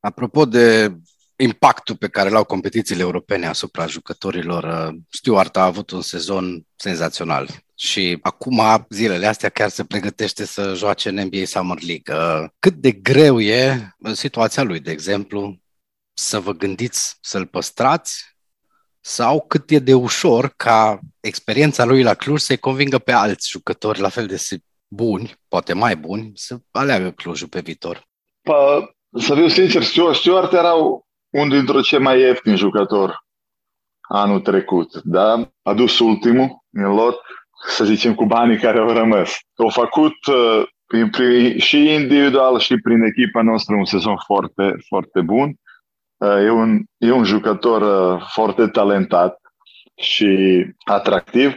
Apropo 0.00 0.44
de 0.44 0.96
impactul 1.36 1.96
pe 1.96 2.08
care 2.08 2.28
l-au 2.28 2.44
competițiile 2.44 3.02
europene 3.02 3.46
asupra 3.46 3.86
jucătorilor, 3.86 4.64
uh, 4.64 4.98
Stuart 5.10 5.56
a 5.56 5.64
avut 5.64 5.90
un 5.90 6.02
sezon 6.02 6.66
senzațional 6.76 7.48
și 7.74 8.18
acum, 8.22 8.86
zilele 8.88 9.26
astea, 9.26 9.48
chiar 9.48 9.68
se 9.68 9.84
pregătește 9.84 10.44
să 10.44 10.74
joace 10.74 11.08
în 11.08 11.20
NBA 11.20 11.44
Summer 11.44 11.78
League. 11.82 12.14
Uh, 12.14 12.48
cât 12.58 12.74
de 12.74 12.92
greu 12.92 13.40
e 13.40 13.94
în 13.98 14.14
situația 14.14 14.62
lui, 14.62 14.80
de 14.80 14.90
exemplu, 14.90 15.56
să 16.12 16.40
vă 16.40 16.52
gândiți 16.52 17.16
să-l 17.20 17.46
păstrați 17.46 18.36
sau 19.00 19.44
cât 19.48 19.70
e 19.70 19.78
de 19.78 19.94
ușor 19.94 20.52
ca 20.56 21.00
experiența 21.20 21.84
lui 21.84 22.02
la 22.02 22.14
Cluj 22.14 22.40
să-i 22.40 22.56
convingă 22.56 22.98
pe 22.98 23.12
alți 23.12 23.50
jucători 23.50 24.00
la 24.00 24.08
fel 24.08 24.26
de 24.26 24.36
buni, 24.88 25.34
poate 25.48 25.72
mai 25.72 25.96
buni, 25.96 26.32
să 26.34 26.58
aleagă 26.70 27.10
Clujul 27.10 27.48
pe 27.48 27.60
viitor? 27.60 28.08
Pa, 28.42 28.94
să 29.18 29.34
fiu 29.34 29.48
sincer, 29.48 29.82
Stuart, 29.82 30.16
Stuart 30.16 30.52
era 30.52 30.72
unul 31.32 31.48
dintre 31.48 31.80
cei 31.80 31.98
mai 31.98 32.20
ieftini 32.20 32.56
jucători 32.56 33.14
anul 34.00 34.40
trecut, 34.40 35.02
da? 35.02 35.50
A 35.62 35.74
dus 35.74 35.98
ultimul 35.98 36.64
în 36.70 36.94
lot, 36.94 37.20
să 37.66 37.84
zicem, 37.84 38.14
cu 38.14 38.24
banii 38.26 38.58
care 38.58 38.78
au 38.78 38.92
rămas. 38.92 39.38
Au 39.56 39.68
făcut 39.68 40.26
uh, 40.26 40.62
prin, 40.86 41.10
prin, 41.10 41.58
și 41.58 41.92
individual 41.92 42.58
și 42.58 42.76
prin 42.76 43.02
echipa 43.02 43.42
noastră 43.42 43.74
un 43.74 43.84
sezon 43.84 44.16
foarte, 44.26 44.76
foarte 44.88 45.20
bun. 45.20 45.54
Uh, 46.16 46.44
e, 46.44 46.50
un, 46.50 46.82
e 46.96 47.10
un 47.10 47.24
jucător 47.24 47.82
uh, 47.82 48.22
foarte 48.32 48.66
talentat 48.66 49.40
și 49.96 50.64
atractiv. 50.84 51.54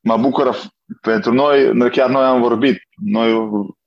Mă 0.00 0.16
bucură 0.16 0.54
pentru 1.00 1.32
noi, 1.32 1.90
chiar 1.90 2.10
noi 2.10 2.24
am 2.24 2.40
vorbit, 2.40 2.78
noi 2.94 3.32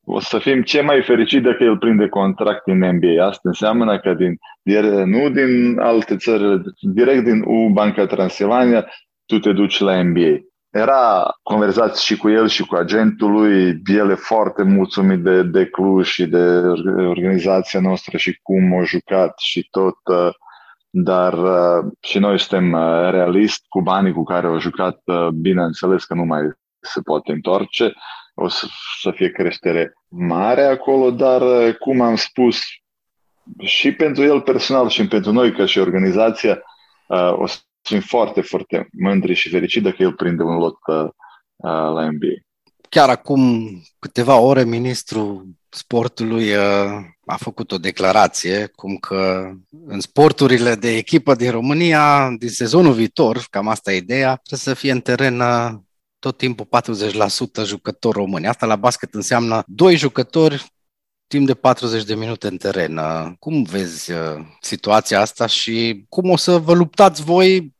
o 0.09 0.19
să 0.19 0.37
fim 0.37 0.61
cei 0.61 0.81
mai 0.83 1.03
fericiți 1.03 1.43
dacă 1.43 1.63
el 1.63 1.77
prinde 1.77 2.07
contract 2.07 2.63
din 2.65 2.77
NBA. 2.77 3.25
Asta 3.25 3.41
înseamnă 3.43 3.99
că 3.99 4.13
din, 4.13 4.37
nu 5.05 5.29
din 5.29 5.79
alte 5.79 6.15
țări, 6.15 6.61
direct 6.79 7.23
din 7.23 7.41
U 7.41 7.69
Banca 7.69 8.05
Transilvania, 8.05 8.87
tu 9.25 9.39
te 9.39 9.51
duci 9.51 9.79
la 9.79 10.03
NBA. 10.03 10.35
Era 10.69 11.25
conversați 11.43 12.05
și 12.05 12.17
cu 12.17 12.29
el 12.29 12.47
și 12.47 12.65
cu 12.65 12.75
agentul 12.75 13.31
lui, 13.31 13.81
el 13.85 14.09
e 14.09 14.15
foarte 14.15 14.63
mulțumit 14.63 15.19
de, 15.19 15.43
de 15.43 15.65
Cluj 15.65 16.07
și 16.07 16.25
de 16.25 16.43
organizația 16.97 17.79
noastră 17.79 18.17
și 18.17 18.39
cum 18.41 18.79
a 18.79 18.83
jucat 18.83 19.39
și 19.39 19.67
tot, 19.71 19.97
uh, 20.03 20.29
dar 20.89 21.33
uh, 21.33 21.91
și 22.01 22.19
noi 22.19 22.39
suntem 22.39 22.71
uh, 22.71 23.09
realist 23.11 23.65
cu 23.69 23.81
banii 23.81 24.13
cu 24.13 24.23
care 24.23 24.47
au 24.47 24.59
jucat, 24.59 24.99
bineînțeles 25.33 26.05
că 26.05 26.13
nu 26.13 26.23
mai 26.23 26.41
se 26.79 27.01
poate 27.01 27.31
întoarce, 27.31 27.93
o 28.39 28.47
să, 28.47 28.67
să 29.01 29.11
fie 29.11 29.31
creștere 29.31 29.93
mare 30.07 30.63
acolo, 30.63 31.11
dar 31.11 31.41
cum 31.73 32.01
am 32.01 32.15
spus, 32.15 32.59
și 33.59 33.91
pentru 33.91 34.23
el 34.23 34.41
personal 34.41 34.89
și 34.89 35.07
pentru 35.07 35.31
noi 35.31 35.51
ca 35.51 35.65
și 35.65 35.79
organizația, 35.79 36.61
o 37.31 37.45
să 37.45 37.57
sunt 37.87 38.03
foarte, 38.03 38.41
foarte 38.41 38.87
mândri 38.91 39.33
și 39.33 39.49
fericit 39.49 39.83
dacă 39.83 39.95
el 39.99 40.13
prinde 40.13 40.43
un 40.43 40.57
lot 40.57 40.77
uh, 40.87 41.09
la 41.63 42.09
NBA. 42.11 42.35
Chiar 42.89 43.09
acum 43.09 43.69
câteva 43.99 44.37
ore, 44.37 44.63
ministrul 44.63 45.45
sportului 45.69 46.55
uh, 46.55 47.05
a 47.25 47.35
făcut 47.35 47.71
o 47.71 47.77
declarație 47.77 48.71
cum 48.75 48.95
că 48.95 49.51
în 49.85 49.99
sporturile 49.99 50.75
de 50.75 50.95
echipă 50.95 51.35
din 51.35 51.51
România, 51.51 52.35
din 52.37 52.49
sezonul 52.49 52.93
viitor, 52.93 53.45
cam 53.49 53.67
asta 53.67 53.93
e 53.93 53.97
ideea, 53.97 54.35
trebuie 54.35 54.59
să 54.59 54.73
fie 54.73 54.91
în 54.91 55.01
teren 55.01 55.39
uh, 55.39 55.71
tot 56.27 56.37
timpul 56.37 56.67
40% 57.61 57.65
jucători 57.65 58.17
români. 58.17 58.47
Asta 58.47 58.65
la 58.65 58.75
basket 58.75 59.13
înseamnă 59.13 59.63
doi 59.67 59.95
jucători 59.95 60.65
timp 61.27 61.45
de 61.45 61.53
40 61.53 62.03
de 62.03 62.15
minute 62.15 62.47
în 62.47 62.57
teren. 62.57 62.99
Cum 63.39 63.63
vezi 63.63 64.11
situația 64.61 65.19
asta 65.21 65.45
și 65.45 66.05
cum 66.09 66.29
o 66.29 66.37
să 66.37 66.57
vă 66.57 66.73
luptați 66.73 67.23
voi 67.23 67.75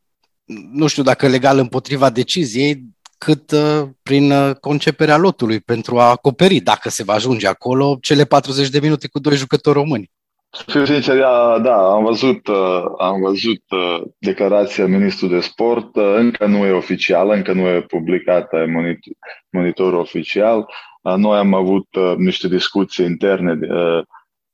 nu 0.72 0.88
știu 0.88 1.04
dacă 1.04 1.28
legal 1.28 1.58
împotriva 1.58 2.10
deciziei, 2.10 2.84
cât 3.18 3.52
uh, 3.52 3.90
prin 4.04 4.32
uh, 4.32 4.56
conceperea 4.56 5.18
lotului 5.18 5.60
pentru 5.60 6.00
a 6.00 6.10
acoperi, 6.10 6.60
dacă 6.60 6.90
se 6.90 7.04
va 7.04 7.14
ajunge 7.14 7.48
acolo, 7.48 7.98
cele 8.02 8.26
40 8.26 8.70
de 8.70 8.80
minute 8.80 9.08
cu 9.08 9.20
doi 9.20 9.36
jucători 9.36 9.78
români. 9.78 10.12
Fiu 10.50 10.86
sincer, 10.86 11.18
da, 11.62 11.92
am 11.92 12.04
văzut, 12.04 12.48
uh, 12.48 12.84
am 12.98 13.20
văzut 13.22 13.64
uh, 13.70 14.02
declarația 14.20 14.86
ministrului 14.86 15.36
de 15.36 15.42
sport, 15.42 15.96
uh, 15.96 16.14
încă 16.16 16.46
nu 16.46 16.66
e 16.66 16.72
oficială, 16.72 17.34
încă 17.34 17.54
nu 17.54 17.68
e 17.68 17.82
publicată 17.82 18.58
în 18.58 18.72
monitor, 18.72 19.14
monitorul 19.50 20.00
oficial. 20.00 20.66
Noi 21.02 21.38
am 21.38 21.54
avut 21.54 21.88
niște 22.18 22.48
discuții 22.48 23.06
interne 23.06 23.60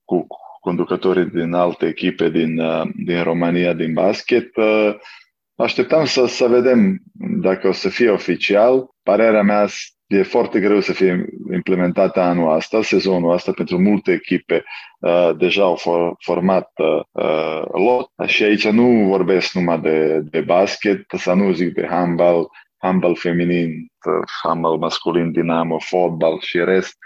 cu 0.03 0.27
conducătorii 0.59 1.25
din 1.25 1.53
alte 1.53 1.85
echipe 1.85 2.29
din, 2.29 2.62
din 3.05 3.23
România, 3.23 3.73
din 3.73 3.93
basket. 3.93 4.51
Așteptam 5.55 6.05
să, 6.05 6.25
să 6.25 6.47
vedem 6.47 7.00
dacă 7.41 7.67
o 7.67 7.71
să 7.71 7.89
fie 7.89 8.09
oficial. 8.09 8.88
Parerea 9.03 9.41
mea 9.41 9.67
e 10.13 10.24
foarte 10.24 10.60
greu 10.60 10.79
să 10.79 10.93
fie 10.93 11.25
implementată 11.53 12.20
anul 12.20 12.55
ăsta, 12.55 12.82
sezonul 12.82 13.34
ăsta, 13.34 13.51
pentru 13.51 13.79
multe 13.79 14.12
echipe 14.12 14.63
uh, 15.00 15.32
deja 15.38 15.63
au 15.63 15.75
for, 15.75 16.15
format 16.20 16.72
uh, 17.12 17.62
lot. 17.72 18.10
Și 18.25 18.43
aici 18.43 18.67
nu 18.67 19.08
vorbesc 19.08 19.53
numai 19.53 19.79
de, 19.79 20.20
de 20.20 20.41
basket, 20.41 21.05
să 21.17 21.34
nu 21.34 21.51
zic 21.51 21.74
de 21.74 21.88
handball, 21.89 22.50
handball 22.77 23.15
feminin, 23.15 23.70
uh, 23.70 24.27
handball 24.43 24.77
masculin, 24.77 25.32
dinamo, 25.32 25.79
fotbal 25.79 26.39
și 26.41 26.58
rest. 26.58 26.98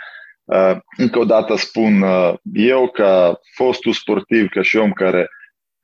Uh, 0.44 0.78
încă 0.98 1.20
o 1.20 1.26
dată 1.26 1.56
spun, 1.56 2.02
uh, 2.02 2.34
eu 2.54 2.88
ca 2.88 3.40
fostul 3.56 3.94
sportiv, 3.94 4.50
ca 4.50 4.62
și 4.62 4.78
om 4.78 4.92
care 4.92 5.30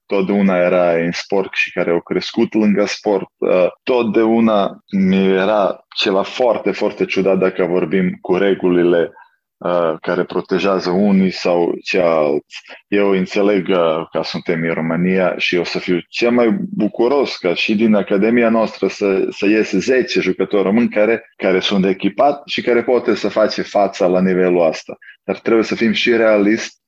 totdeauna 0.06 0.58
era 0.58 0.92
în 0.92 1.12
sport 1.12 1.54
și 1.54 1.72
care 1.72 1.92
au 1.92 2.02
crescut 2.02 2.54
lângă 2.54 2.86
sport, 2.86 3.30
uh, 3.38 3.68
totdeauna 3.84 4.78
mi 4.98 5.26
era 5.26 5.86
ceva 5.96 6.24
foarte, 6.24 6.72
foarte 6.72 7.06
ciudat 7.06 7.38
dacă 7.38 7.66
vorbim 7.66 8.18
cu 8.22 8.36
regulile 8.36 9.12
uh, 9.58 9.94
care 10.02 10.24
protejează 10.24 10.90
unii 10.90 11.32
sau 11.32 11.74
ceilalți. 11.84 12.62
Eu 12.88 13.10
înțeleg 13.10 13.68
uh, 13.68 14.08
că 14.12 14.22
suntem 14.24 14.62
în 14.64 14.74
România 14.74 15.38
și 15.38 15.58
o 15.58 15.64
să 15.64 15.80
fiu 15.80 16.00
cel 16.10 16.32
mai 16.32 16.58
bucuros 16.60 17.38
ca 17.38 17.54
și 17.54 17.76
din 17.76 17.96
Academia 17.96 18.50
noastră 18.50 18.88
să, 18.88 19.28
să 19.30 19.46
iese 19.46 19.80
10 19.80 20.22
jucători 20.22 20.64
români 20.64 20.90
care, 20.90 21.34
care 21.36 21.60
sunt 21.60 21.86
echipați 21.86 22.52
și 22.52 22.62
care 22.62 22.84
poate 22.84 23.16
să 23.16 23.30
face 23.30 23.62
fața 23.62 24.08
la 24.08 24.22
nivelul 24.22 24.68
ăsta. 24.68 24.98
Dar 25.24 25.40
trebuie 25.40 25.64
să 25.64 25.76
fim 25.76 25.92
și 25.92 26.16
realist. 26.16 26.82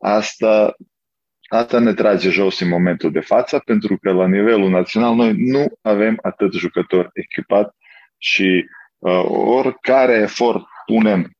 Asta 0.00 0.74
Asta 1.52 1.78
ne 1.78 1.94
trage 1.94 2.30
jos 2.30 2.60
în 2.60 2.68
momentul 2.68 3.12
de 3.12 3.20
față, 3.20 3.58
pentru 3.64 3.98
că 3.98 4.12
la 4.12 4.26
nivelul 4.26 4.70
național 4.70 5.14
noi 5.14 5.34
nu 5.36 5.66
avem 5.82 6.18
atât 6.22 6.52
jucători 6.52 7.08
echipat 7.12 7.74
și 8.18 8.64
uh, 8.98 9.24
oricare 9.28 10.12
efort 10.12 10.64
punem 10.86 11.30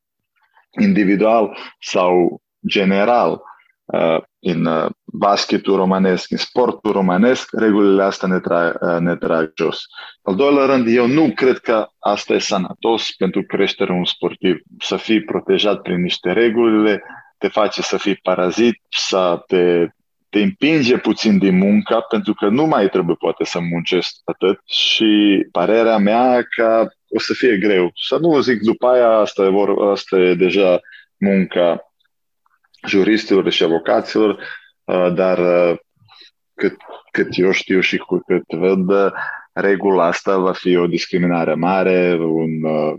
individual 0.80 1.56
sau 1.80 2.42
general 2.66 3.42
uh, 3.84 4.22
în 4.40 4.64
uh, 4.64 4.90
basketul 5.04 5.76
romanesc, 5.76 6.30
în 6.30 6.36
sportul 6.36 6.92
romanesc, 6.92 7.48
regulile 7.52 8.02
astea 8.02 8.28
ne, 8.28 8.38
tra- 8.38 8.74
uh, 8.80 8.98
ne 8.98 9.16
trag 9.16 9.52
jos. 9.56 9.84
Al 10.22 10.34
doilea 10.34 10.64
rând, 10.64 10.86
eu 10.88 11.06
nu 11.06 11.32
cred 11.34 11.58
că 11.58 11.86
asta 11.98 12.34
e 12.34 12.38
sănătos 12.38 13.10
pentru 13.10 13.42
creșterea 13.42 13.94
un 13.94 14.04
sportiv, 14.04 14.56
să 14.78 14.96
fii 14.96 15.24
protejat 15.24 15.80
prin 15.80 16.00
niște 16.00 16.32
regulile, 16.32 17.02
te 17.38 17.48
face 17.48 17.82
să 17.82 17.96
fii 17.96 18.16
parazit, 18.22 18.82
să 18.88 19.42
te 19.46 19.88
te 20.30 20.42
împinge 20.42 20.98
puțin 20.98 21.38
din 21.38 21.56
muncă 21.56 22.06
pentru 22.08 22.34
că 22.34 22.48
nu 22.48 22.66
mai 22.66 22.88
trebuie 22.88 23.16
poate 23.18 23.44
să 23.44 23.60
muncești 23.60 24.20
atât 24.24 24.60
și 24.66 25.46
parerea 25.52 25.98
mea 25.98 26.42
că 26.56 26.88
o 27.08 27.18
să 27.18 27.32
fie 27.34 27.58
greu. 27.58 27.90
Să 28.08 28.16
nu 28.16 28.40
zic 28.40 28.60
după 28.60 28.86
aia, 28.86 29.08
asta 29.08 29.42
e, 29.42 29.48
vor, 29.48 29.90
asta 29.90 30.16
e 30.18 30.34
deja 30.34 30.80
munca 31.16 31.92
juristilor 32.86 33.50
și 33.50 33.62
avocaților, 33.62 34.42
uh, 34.84 35.12
dar 35.14 35.38
uh, 35.38 35.78
cât, 36.54 36.76
cât 37.12 37.28
eu 37.30 37.50
știu 37.50 37.80
și 37.80 37.96
cu 37.96 38.18
cât 38.26 38.58
văd, 38.58 39.12
regula 39.52 40.06
asta 40.06 40.38
va 40.38 40.52
fi 40.52 40.76
o 40.76 40.86
discriminare 40.86 41.54
mare, 41.54 42.16
un 42.20 42.62
uh, 42.62 42.94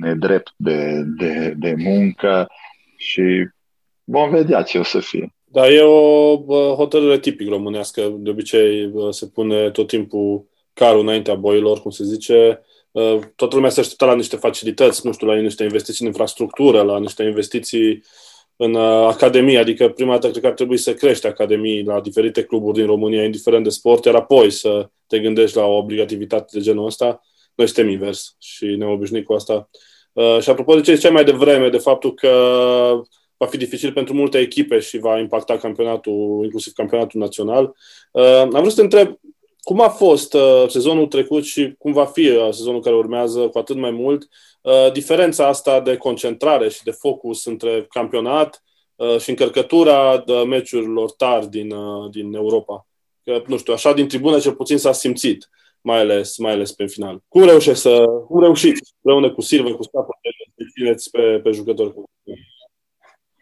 nedrept 0.00 0.52
de, 0.56 1.02
de, 1.02 1.54
de 1.56 1.74
muncă 1.78 2.46
și 2.96 3.48
vom 4.04 4.30
vedea 4.30 4.62
ce 4.62 4.78
o 4.78 4.82
să 4.82 5.00
fie. 5.00 5.34
Dar 5.52 5.70
e 5.70 5.80
o 5.80 6.74
hotărâre 6.74 7.18
tipic 7.18 7.48
românească. 7.48 8.14
De 8.18 8.30
obicei 8.30 8.92
se 9.10 9.26
pune 9.26 9.70
tot 9.70 9.86
timpul 9.86 10.44
carul 10.72 11.00
înaintea 11.00 11.34
boilor, 11.34 11.80
cum 11.80 11.90
se 11.90 12.04
zice. 12.04 12.62
Toată 13.36 13.54
lumea 13.54 13.70
se 13.70 13.80
aștepta 13.80 14.06
la 14.06 14.14
niște 14.14 14.36
facilități, 14.36 15.06
nu 15.06 15.12
știu, 15.12 15.26
la 15.26 15.34
niște 15.34 15.62
investiții 15.62 16.04
în 16.04 16.10
infrastructură, 16.10 16.82
la 16.82 16.98
niște 16.98 17.22
investiții 17.22 18.04
în 18.56 18.76
academie. 18.76 19.58
Adică 19.58 19.88
prima 19.88 20.12
dată 20.12 20.28
cred 20.28 20.42
că 20.42 20.48
ar 20.48 20.54
trebui 20.54 20.76
să 20.76 20.94
crești 20.94 21.26
academii 21.26 21.84
la 21.84 22.00
diferite 22.00 22.42
cluburi 22.42 22.76
din 22.78 22.86
România, 22.86 23.24
indiferent 23.24 23.64
de 23.64 23.70
sport, 23.70 24.04
iar 24.04 24.14
apoi 24.14 24.50
să 24.50 24.88
te 25.06 25.18
gândești 25.18 25.56
la 25.56 25.64
o 25.64 25.76
obligativitate 25.76 26.58
de 26.58 26.60
genul 26.60 26.86
ăsta. 26.86 27.20
Noi 27.54 27.66
suntem 27.66 27.88
invers 27.88 28.36
și 28.38 28.64
ne 28.64 28.86
obișnuit 28.86 29.24
cu 29.24 29.32
asta. 29.32 29.70
Și 30.40 30.50
apropo 30.50 30.74
de 30.74 30.80
ce 30.80 30.94
ziceai 30.94 31.12
mai 31.12 31.24
devreme, 31.24 31.68
de 31.68 31.78
faptul 31.78 32.14
că 32.14 32.32
va 33.40 33.46
fi 33.46 33.56
dificil 33.56 33.92
pentru 33.92 34.14
multe 34.14 34.38
echipe 34.38 34.78
și 34.78 34.98
va 34.98 35.18
impacta 35.18 35.56
campionatul, 35.56 36.40
inclusiv 36.44 36.72
campionatul 36.72 37.20
național. 37.20 37.74
Uh, 38.12 38.40
am 38.40 38.48
vrut 38.48 38.70
să 38.70 38.76
te 38.76 38.82
întreb, 38.82 39.18
cum 39.60 39.80
a 39.80 39.88
fost 39.88 40.34
uh, 40.34 40.64
sezonul 40.68 41.06
trecut 41.06 41.44
și 41.44 41.74
cum 41.78 41.92
va 41.92 42.04
fi 42.04 42.28
uh, 42.28 42.48
sezonul 42.50 42.80
care 42.80 42.96
urmează, 42.96 43.48
cu 43.48 43.58
atât 43.58 43.76
mai 43.76 43.90
mult, 43.90 44.28
uh, 44.62 44.92
diferența 44.92 45.46
asta 45.46 45.80
de 45.80 45.96
concentrare 45.96 46.68
și 46.68 46.82
de 46.82 46.90
focus 46.90 47.44
între 47.44 47.86
campionat 47.90 48.62
uh, 48.96 49.18
și 49.18 49.30
încărcătura 49.30 50.22
de 50.26 50.32
meciurilor 50.32 51.10
tari 51.10 51.50
din, 51.50 51.70
uh, 51.70 52.10
din 52.10 52.34
Europa? 52.34 52.86
Că, 53.24 53.42
nu 53.46 53.58
știu, 53.58 53.72
așa 53.72 53.92
din 53.92 54.08
tribună 54.08 54.38
cel 54.38 54.52
puțin 54.52 54.78
s-a 54.78 54.92
simțit, 54.92 55.48
mai 55.80 55.98
ales, 55.98 56.36
mai 56.38 56.52
ales 56.52 56.72
pe 56.72 56.86
final. 56.86 57.22
Cum 57.28 57.44
reușești 57.44 57.80
să, 57.80 58.04
cum 58.28 58.40
reușiți, 58.40 58.94
împreună 59.02 59.34
cu 59.34 59.40
Silva, 59.40 59.74
cu 59.74 59.82
Stapa, 59.82 60.18
să 60.56 60.64
țineți 60.74 61.10
pe, 61.10 61.40
pe 61.42 61.50
jucători? 61.50 61.92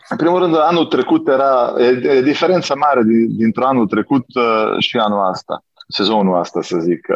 În 0.09 0.17
primul 0.17 0.38
rând, 0.38 0.57
anul 0.57 0.87
trecut 0.87 1.29
era, 1.29 1.75
e, 1.79 1.85
e 1.85 2.23
diferența 2.23 2.75
mare 2.75 3.03
dintre 3.29 3.65
anul 3.65 3.87
trecut 3.87 4.25
uh, 4.35 4.79
și 4.79 4.97
anul 4.97 5.29
ăsta 5.29 5.62
sezonul 5.88 6.38
ăsta, 6.38 6.62
să 6.62 6.79
zic. 6.79 7.07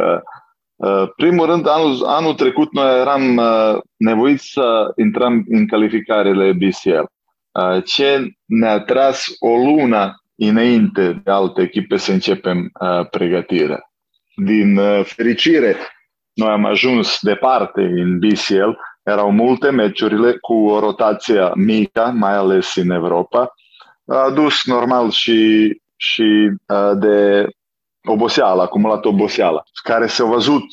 Uh, 0.77 1.09
primul 1.17 1.47
rând, 1.47 1.69
anul, 1.69 2.05
anul 2.07 2.35
trecut 2.35 2.73
noi 2.73 3.01
eram 3.01 3.37
uh, 3.37 3.79
nevoiți 3.97 4.51
să 4.51 4.93
intrăm 4.97 5.45
în 5.49 5.67
calificările 5.67 6.53
BCL. 6.53 7.05
Uh, 7.53 7.85
ce 7.85 8.31
ne-a 8.45 8.81
tras 8.81 9.27
o 9.39 9.57
lună 9.57 10.23
înainte 10.37 11.21
de 11.25 11.31
alte 11.31 11.63
echipe 11.63 11.97
să 11.97 12.13
începem 12.13 12.71
pregătirea. 13.11 13.81
Din 14.37 14.81
fericire, 15.03 15.77
noi 16.33 16.49
am 16.49 16.65
ajuns 16.65 17.19
departe 17.21 17.81
în 17.81 18.19
BCL, 18.19 18.71
erau 19.03 19.31
multe 19.31 19.71
meciurile 19.71 20.33
cu 20.33 20.55
o 20.55 20.81
rotație 20.81 21.51
mică, 21.55 22.13
mai 22.15 22.35
ales 22.35 22.75
în 22.75 22.91
Europa, 22.91 23.55
a 24.07 24.17
adus 24.17 24.65
normal 24.65 25.11
și, 25.11 25.71
și 25.97 26.51
de 26.95 27.47
oboseală, 28.09 28.63
acumulat 28.63 29.05
oboseală, 29.05 29.65
care 29.83 30.07
s-a 30.07 30.25
văzut 30.25 30.65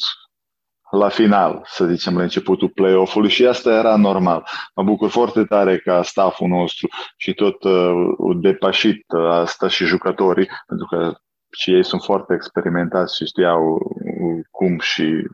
la 0.92 1.10
final, 1.10 1.62
să 1.66 1.86
zicem, 1.86 2.18
la 2.18 2.24
începutul 2.24 2.70
play-off-ului 2.70 3.30
și 3.30 3.46
asta 3.46 3.72
era 3.72 3.96
normal. 3.96 4.48
Mă 4.76 4.84
bucur 4.84 5.10
foarte 5.10 5.44
tare 5.44 5.78
ca 5.78 6.04
stafful 6.04 6.48
nostru 6.48 6.88
și 7.18 7.34
tot 7.34 7.64
uh, 7.64 8.36
depășit 8.42 9.06
uh, 9.08 9.30
asta 9.30 9.68
și 9.68 9.86
jucătorii, 9.86 10.50
pentru 10.68 10.88
că 10.88 11.18
și 11.52 11.74
ei 11.74 11.84
sunt 11.84 12.02
foarte 12.04 12.34
experimentați 12.34 13.16
și 13.16 13.26
știau 13.26 13.74
uh, 13.74 14.46
cum 14.52 14.80
și 14.80 15.28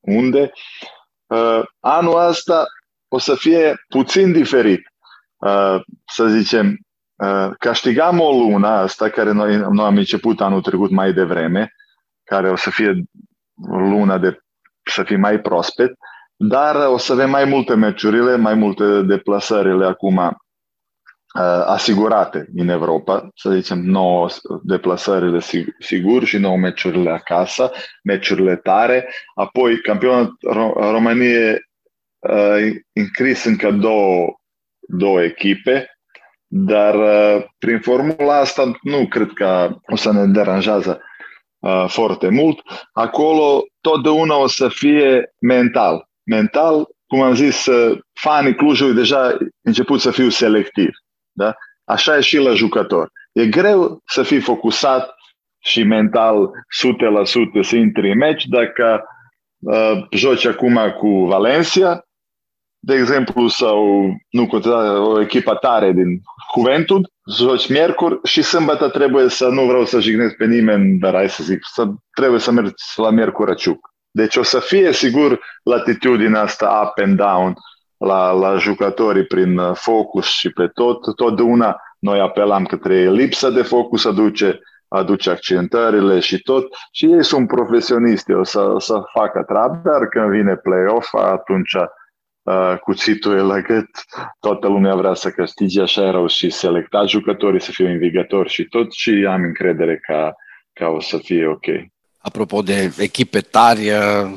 unde. 0.00 0.40
Uh, 0.40 0.99
anul 1.80 2.26
ăsta 2.28 2.64
o 3.08 3.18
să 3.18 3.34
fie 3.34 3.74
puțin 3.88 4.32
diferit. 4.32 4.80
Uh, 5.36 5.80
să 6.06 6.26
zicem, 6.26 6.78
Uh, 7.20 7.50
câștigam 7.58 8.20
o 8.20 8.30
lună 8.30 8.66
asta 8.66 9.08
care 9.08 9.32
noi, 9.32 9.56
noi 9.56 9.84
am 9.84 9.96
început 9.96 10.40
anul 10.40 10.62
trecut 10.62 10.90
mai 10.90 11.12
devreme, 11.12 11.72
care 12.24 12.50
o 12.50 12.56
să 12.56 12.70
fie 12.70 13.02
luna 13.68 14.18
de 14.18 14.38
să 14.82 15.02
fie 15.02 15.16
mai 15.16 15.40
prospet, 15.40 15.92
dar 16.36 16.86
o 16.86 16.98
să 16.98 17.12
avem 17.12 17.30
mai 17.30 17.44
multe 17.44 17.74
meciurile, 17.74 18.36
mai 18.36 18.54
multe 18.54 19.02
deplasările 19.02 19.86
acum 19.86 20.16
uh, 20.16 20.30
asigurate 21.66 22.48
în 22.54 22.68
Europa, 22.68 23.28
să 23.34 23.50
zicem 23.50 23.78
9 23.78 24.28
deplasările 24.62 25.40
sigur 25.78 26.24
și 26.24 26.38
9 26.38 26.56
meciurile 26.56 27.10
acasă, 27.10 27.70
meciurile 28.02 28.56
tare, 28.56 29.08
apoi 29.34 29.80
campionatul 29.80 30.36
României 30.74 31.68
uh, 32.18 32.70
încris 32.92 33.44
încă 33.44 33.70
două, 33.70 34.26
două 34.80 35.22
echipe, 35.22 35.90
dar 36.46 36.94
uh, 36.94 37.44
prin 37.58 37.80
formula 37.80 38.38
asta 38.38 38.72
nu 38.82 39.06
cred 39.06 39.30
că 39.34 39.76
o 39.86 39.96
să 39.96 40.12
ne 40.12 40.26
deranjează 40.26 41.00
uh, 41.58 41.84
foarte 41.88 42.28
mult. 42.28 42.60
Acolo 42.92 43.64
totdeauna 43.80 44.36
o 44.36 44.46
să 44.46 44.68
fie 44.68 45.34
mental. 45.40 46.08
Mental, 46.22 46.88
cum 47.06 47.20
am 47.20 47.34
zis, 47.34 47.66
uh, 47.66 47.98
fanii 48.12 48.54
Clujului 48.54 48.94
deja 48.94 49.36
început 49.60 50.00
să 50.00 50.10
fiu 50.10 50.28
selectiv. 50.28 50.88
Da? 51.32 51.54
Așa 51.84 52.16
e 52.16 52.20
și 52.20 52.36
la 52.36 52.52
jucător. 52.54 53.10
E 53.32 53.46
greu 53.46 54.00
să 54.06 54.22
fii 54.22 54.40
focusat 54.40 55.14
și 55.58 55.82
mental 55.82 56.46
100% 56.46 56.50
să 57.62 57.76
intri 57.76 58.10
în 58.10 58.18
meci 58.18 58.44
dacă 58.44 59.04
uh, 59.58 60.06
joci 60.10 60.44
acum 60.44 60.94
cu 60.98 61.24
Valencia 61.24 62.04
de 62.82 62.94
exemplu, 62.94 63.48
sau 63.48 64.06
nu 64.30 64.48
o 65.04 65.20
echipă 65.20 65.54
tare 65.54 65.92
din 65.92 66.20
Juventud, 66.54 67.06
joci 67.36 67.68
miercuri 67.68 68.18
și 68.22 68.42
sâmbătă 68.42 68.88
trebuie 68.88 69.28
să, 69.28 69.48
nu 69.48 69.66
vreau 69.66 69.84
să 69.84 70.00
jignesc 70.00 70.36
pe 70.36 70.46
nimeni, 70.46 70.98
dar 70.98 71.14
hai 71.14 71.28
să 71.28 71.42
zic, 71.42 71.58
să, 71.72 71.86
trebuie 72.10 72.40
să 72.40 72.50
mergi 72.50 72.72
la 72.96 73.10
miercuri 73.10 73.56
ciuc. 73.56 73.78
Deci 74.10 74.36
o 74.36 74.42
să 74.42 74.58
fie, 74.58 74.92
sigur, 74.92 75.40
latitudinea 75.62 76.40
asta 76.40 76.82
up 76.84 77.04
and 77.04 77.16
down 77.16 77.54
la, 78.04 78.30
la 78.30 78.56
jucătorii 78.56 79.24
prin 79.24 79.58
uh, 79.58 79.74
focus 79.74 80.26
și 80.26 80.50
pe 80.50 80.66
tot. 80.66 81.14
Totdeauna 81.16 81.76
noi 81.98 82.20
apelam 82.20 82.64
către 82.64 83.10
lipsa 83.10 83.50
de 83.50 83.62
focus 83.62 84.04
aduce, 84.04 84.60
aduce 84.88 85.30
accentările 85.30 86.20
și 86.20 86.38
tot. 86.38 86.66
Și 86.92 87.06
ei 87.06 87.24
sunt 87.24 87.46
profesioniști, 87.46 88.32
o 88.32 88.44
să, 88.44 88.74
să 88.78 89.02
facă 89.12 89.42
treabă, 89.46 89.80
dar 89.84 90.06
când 90.08 90.30
vine 90.30 90.56
play-off, 90.56 91.14
atunci 91.14 91.74
uh, 92.42 92.78
cuțitul 92.80 93.36
e 93.36 93.40
la 93.40 93.60
gât, 93.60 93.90
toată 94.40 94.68
lumea 94.68 94.94
vrea 94.94 95.14
să 95.14 95.30
câștige, 95.30 95.80
așa 95.80 96.02
erau 96.02 96.26
și 96.26 96.50
selectat 96.50 97.08
jucătorii 97.08 97.60
să 97.60 97.70
fie 97.70 97.88
învigători 97.88 98.48
și 98.48 98.64
tot 98.64 98.92
și 98.92 99.26
am 99.28 99.42
încredere 99.42 99.96
că, 99.96 100.32
că 100.72 100.86
o 100.86 101.00
să 101.00 101.18
fie 101.18 101.46
ok. 101.46 101.66
Apropo 102.18 102.62
de 102.62 102.94
echipe 102.98 103.40
tari, 103.40 103.90
uh, 103.90 104.32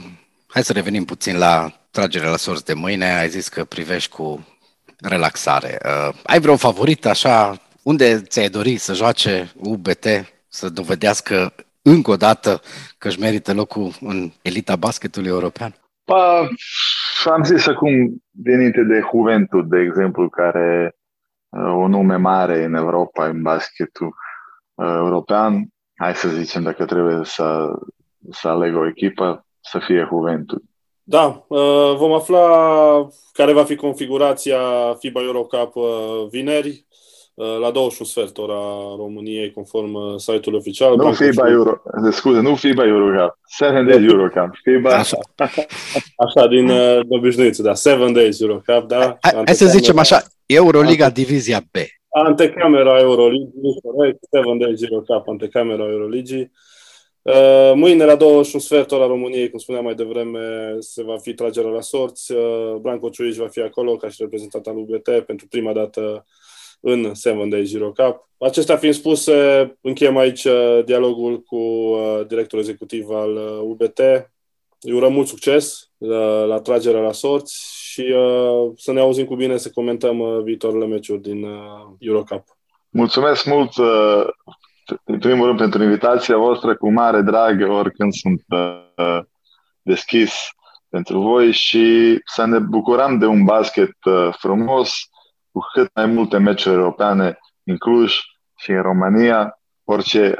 hai 0.48 0.64
să 0.64 0.74
revenim 0.74 1.06
puțin 1.06 1.38
la 1.38 1.72
tragerea 1.94 2.30
la 2.30 2.38
sorți 2.38 2.66
de 2.66 2.74
mâine. 2.74 3.06
Ai 3.06 3.30
zis 3.30 3.48
că 3.48 3.64
privești 3.64 4.16
cu 4.16 4.48
relaxare. 5.00 5.78
Uh, 5.86 6.16
ai 6.24 6.40
vreo 6.40 6.56
favorit 6.56 7.06
așa? 7.06 7.58
Unde 7.84 8.22
ți-ai 8.22 8.50
dori 8.50 8.78
să 8.78 8.94
joace 8.94 9.52
UBT, 9.56 10.06
să 10.48 10.70
dovedească 10.70 11.54
încă 11.82 12.12
o 12.12 12.16
dată 12.16 12.62
că 12.98 13.08
își 13.08 13.20
merită 13.20 13.54
locul 13.54 13.92
în 14.02 14.32
elita 14.42 14.76
basketului 14.76 15.30
european? 15.30 15.76
Pa, 16.04 16.48
am 17.32 17.44
zis 17.44 17.68
acum, 17.68 18.24
venite 18.44 18.84
de 18.84 19.02
Juventud, 19.12 19.70
de 19.70 19.80
exemplu, 19.80 20.30
care 20.30 20.96
uh, 21.50 21.74
o 21.74 21.88
nume 21.88 22.16
mare 22.16 22.64
în 22.64 22.74
Europa, 22.74 23.26
în 23.26 23.42
basketul 23.42 24.16
uh, 24.74 24.86
european, 24.86 25.68
hai 25.96 26.16
să 26.16 26.30
zicem, 26.30 26.64
dacă 26.64 26.86
trebuie 26.86 27.20
să, 27.24 27.68
să 28.32 28.48
aleg 28.48 28.76
o 28.76 28.88
echipă, 28.88 29.46
să 29.60 29.80
fie 29.80 30.08
Juventud. 30.10 30.62
Da, 31.04 31.46
uh, 31.48 31.96
vom 31.98 32.14
afla 32.14 33.08
care 33.34 33.54
va 33.54 33.64
fi 33.64 33.76
configurația 33.76 34.60
FIBA 35.00 35.22
Eurocup 35.22 35.74
vineri. 36.30 36.86
Uh, 37.36 37.58
la 37.60 37.72
21 37.72 38.10
sfert 38.10 38.38
ora 38.38 38.62
României, 38.98 39.52
conform 39.52 39.94
uh, 39.94 40.14
site-ului 40.18 40.60
oficial. 40.60 40.96
Nu 40.96 41.14
FIBA 41.14 41.50
Euro, 41.50 41.82
scuze, 42.12 42.40
nu 42.40 42.56
FIBA 42.56 42.86
Eurocup, 42.86 43.38
7 43.48 43.84
Days 43.84 44.12
Eurocup. 44.12 44.50
FIBA... 44.64 44.90
Așa, 44.90 45.18
așa 46.26 46.48
din 46.48 46.70
uh, 46.70 47.00
obișnuiți, 47.08 47.62
da, 47.62 47.74
7 47.74 48.12
Days 48.12 48.42
Eurocup, 48.42 48.88
da. 48.88 49.18
Hai, 49.22 49.42
hai 49.46 49.56
să 49.56 49.66
zicem 49.66 49.98
așa, 49.98 50.22
Euroliga 50.46 51.10
Divizia 51.10 51.60
B. 51.72 51.76
Antecamera 52.26 53.00
Euroligii, 53.00 53.82
corect, 53.84 54.20
7 54.32 54.58
Days 54.60 54.82
Eurocup, 54.82 55.28
antecamera 55.28 55.84
Euroligii. 55.84 56.52
Uh, 57.24 57.72
mâine 57.76 58.06
la 58.06 58.16
21 58.16 58.64
sfert 58.64 58.92
ora 58.92 59.06
României, 59.06 59.50
cum 59.50 59.60
spuneam 59.60 59.84
mai 59.84 59.96
devreme, 59.96 60.76
se 60.80 61.04
va 61.04 61.18
fi 61.18 61.34
tragerea 61.34 61.70
la 61.70 61.82
sorți. 61.82 62.32
Uh, 62.32 62.76
Blanco 62.82 63.10
Ciuici 63.10 63.36
va 63.36 63.48
fi 63.48 63.60
acolo 63.60 63.96
ca 63.96 64.10
și 64.10 64.16
reprezentant 64.20 64.68
al 64.68 64.78
UBT 64.78 65.10
pentru 65.26 65.48
prima 65.48 65.74
dată 65.74 66.26
în 66.80 67.14
Seven 67.14 67.50
Days 67.50 67.70
Zero 67.70 67.92
Cup. 67.92 68.30
Acestea 68.38 68.78
fiind 68.78 68.96
spuse, 68.96 69.34
încheiem 69.82 70.18
aici 70.18 70.44
uh, 70.44 70.80
dialogul 70.86 71.42
cu 71.42 71.56
uh, 71.56 72.22
directorul 72.28 72.66
executiv 72.66 73.10
al 73.10 73.38
UBT. 73.62 74.00
Uh, 74.00 74.32
Îi 74.86 74.92
urăm 74.92 75.14
mult 75.14 75.28
succes 75.28 75.92
la, 75.98 76.44
la 76.44 76.60
tragerea 76.60 77.02
la 77.02 77.12
sorți 77.12 77.56
și 77.76 78.02
uh, 78.02 78.72
să 78.76 78.92
ne 78.92 79.00
auzim 79.00 79.26
cu 79.26 79.36
bine 79.36 79.58
să 79.58 79.70
comentăm 79.70 80.20
uh, 80.20 80.44
viitoarele 80.44 80.86
meciuri 80.86 81.22
din 81.22 81.44
uh, 81.44 81.60
Eurocup. 82.00 82.44
Mulțumesc 82.90 83.46
mult, 83.46 83.78
uh, 83.78 84.26
în 85.04 85.20
primul 85.20 85.46
rând, 85.46 85.60
pentru 85.60 85.84
invitația 85.84 86.38
voastră, 86.38 86.76
cu 86.76 86.92
mare 86.92 87.22
drag, 87.22 87.70
oricând 87.70 88.14
sunt 88.14 88.44
uh, 88.48 89.20
deschis 89.82 90.34
pentru 90.90 91.20
voi 91.20 91.52
și 91.52 92.18
să 92.26 92.46
ne 92.46 92.60
bucurăm 92.60 93.18
de 93.18 93.26
un 93.26 93.44
basket 93.44 93.96
uh, 94.04 94.30
frumos, 94.38 94.94
cu 95.52 95.60
cât 95.74 95.90
mai 95.94 96.06
multe 96.06 96.38
meciuri 96.38 96.76
europeane 96.76 97.38
în 97.64 97.78
Cluj 97.78 98.14
și 98.56 98.72
în 98.72 98.82
România, 98.82 99.60
orice, 99.84 100.36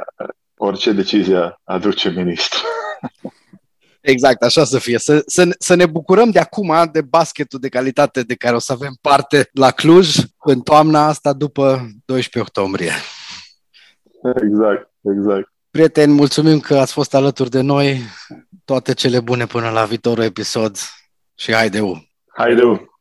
orice 0.56 0.92
decizie 0.92 1.60
aduce 1.64 2.08
ministru. 2.08 2.58
Exact, 4.00 4.42
așa 4.42 4.64
să 4.64 4.78
fie. 4.78 4.98
Să, 4.98 5.22
să, 5.26 5.48
să 5.58 5.74
ne 5.74 5.86
bucurăm 5.86 6.30
de 6.30 6.38
acum 6.38 6.88
de 6.92 7.00
basketul 7.00 7.58
de 7.58 7.68
calitate 7.68 8.22
de 8.22 8.34
care 8.34 8.54
o 8.54 8.58
să 8.58 8.72
avem 8.72 8.98
parte 9.00 9.48
la 9.52 9.70
Cluj 9.70 10.16
în 10.38 10.60
toamna 10.60 11.06
asta 11.06 11.32
după 11.32 11.88
12 12.04 12.38
octombrie. 12.40 12.92
Exact, 14.42 14.90
exact. 15.00 15.52
Prieteni, 15.70 16.12
mulțumim 16.12 16.60
că 16.60 16.74
ați 16.74 16.92
fost 16.92 17.14
alături 17.14 17.50
de 17.50 17.60
noi. 17.60 18.00
Toate 18.64 18.94
cele 18.94 19.20
bune 19.20 19.46
până 19.46 19.70
la 19.70 19.84
viitorul 19.84 20.24
episod 20.24 20.76
și 21.34 21.52
haide 21.52 21.80
Haide! 22.26 22.88